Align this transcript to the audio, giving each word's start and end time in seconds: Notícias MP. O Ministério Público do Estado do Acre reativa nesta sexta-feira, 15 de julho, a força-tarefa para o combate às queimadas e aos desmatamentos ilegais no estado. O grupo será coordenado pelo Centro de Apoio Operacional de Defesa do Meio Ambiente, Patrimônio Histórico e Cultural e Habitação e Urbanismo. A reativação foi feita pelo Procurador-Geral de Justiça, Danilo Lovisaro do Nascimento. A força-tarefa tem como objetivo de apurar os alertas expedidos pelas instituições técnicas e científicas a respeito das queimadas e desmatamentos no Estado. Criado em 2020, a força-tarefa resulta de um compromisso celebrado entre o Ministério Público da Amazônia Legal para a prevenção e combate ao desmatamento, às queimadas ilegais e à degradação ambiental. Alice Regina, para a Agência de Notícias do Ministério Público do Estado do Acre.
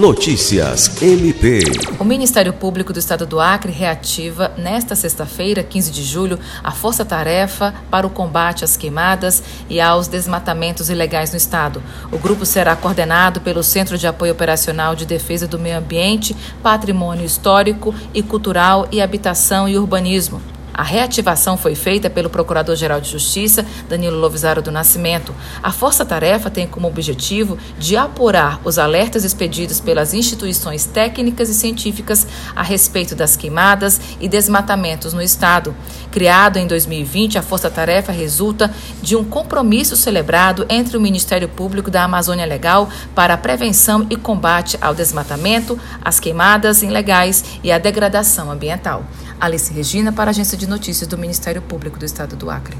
Notícias 0.00 1.02
MP. 1.02 1.60
O 1.98 2.04
Ministério 2.04 2.54
Público 2.54 2.90
do 2.90 2.98
Estado 2.98 3.26
do 3.26 3.38
Acre 3.38 3.70
reativa 3.70 4.50
nesta 4.56 4.96
sexta-feira, 4.96 5.62
15 5.62 5.90
de 5.90 6.02
julho, 6.02 6.38
a 6.64 6.70
força-tarefa 6.70 7.74
para 7.90 8.06
o 8.06 8.10
combate 8.10 8.64
às 8.64 8.78
queimadas 8.78 9.42
e 9.68 9.78
aos 9.78 10.08
desmatamentos 10.08 10.88
ilegais 10.88 11.32
no 11.32 11.36
estado. 11.36 11.82
O 12.10 12.16
grupo 12.16 12.46
será 12.46 12.74
coordenado 12.74 13.42
pelo 13.42 13.62
Centro 13.62 13.98
de 13.98 14.06
Apoio 14.06 14.32
Operacional 14.32 14.96
de 14.96 15.04
Defesa 15.04 15.46
do 15.46 15.58
Meio 15.58 15.76
Ambiente, 15.76 16.34
Patrimônio 16.62 17.26
Histórico 17.26 17.94
e 18.14 18.22
Cultural 18.22 18.88
e 18.90 19.02
Habitação 19.02 19.68
e 19.68 19.76
Urbanismo. 19.76 20.40
A 20.72 20.82
reativação 20.82 21.56
foi 21.56 21.74
feita 21.74 22.08
pelo 22.08 22.30
Procurador-Geral 22.30 23.00
de 23.00 23.10
Justiça, 23.10 23.66
Danilo 23.88 24.18
Lovisaro 24.18 24.62
do 24.62 24.70
Nascimento. 24.70 25.34
A 25.62 25.72
força-tarefa 25.72 26.50
tem 26.50 26.66
como 26.66 26.88
objetivo 26.88 27.58
de 27.78 27.96
apurar 27.96 28.60
os 28.64 28.78
alertas 28.78 29.24
expedidos 29.24 29.80
pelas 29.80 30.14
instituições 30.14 30.84
técnicas 30.84 31.48
e 31.48 31.54
científicas 31.54 32.26
a 32.54 32.62
respeito 32.62 33.14
das 33.14 33.36
queimadas 33.36 34.00
e 34.20 34.28
desmatamentos 34.28 35.12
no 35.12 35.22
Estado. 35.22 35.74
Criado 36.10 36.56
em 36.56 36.66
2020, 36.66 37.38
a 37.38 37.42
força-tarefa 37.42 38.10
resulta 38.12 38.70
de 39.02 39.16
um 39.16 39.24
compromisso 39.24 39.96
celebrado 39.96 40.66
entre 40.68 40.96
o 40.96 41.00
Ministério 41.00 41.48
Público 41.48 41.90
da 41.90 42.04
Amazônia 42.04 42.46
Legal 42.46 42.88
para 43.14 43.34
a 43.34 43.38
prevenção 43.38 44.06
e 44.10 44.16
combate 44.16 44.76
ao 44.80 44.94
desmatamento, 44.94 45.78
às 46.02 46.18
queimadas 46.18 46.82
ilegais 46.82 47.44
e 47.62 47.70
à 47.70 47.78
degradação 47.78 48.50
ambiental. 48.50 49.04
Alice 49.40 49.72
Regina, 49.72 50.12
para 50.12 50.30
a 50.30 50.32
Agência 50.32 50.56
de 50.56 50.68
Notícias 50.70 51.08
do 51.08 51.18
Ministério 51.18 51.60
Público 51.60 51.98
do 51.98 52.04
Estado 52.04 52.36
do 52.36 52.48
Acre. 52.48 52.76